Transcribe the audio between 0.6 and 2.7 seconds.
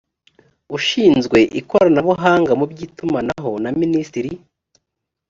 ushinzwe ikoranabuhanga mu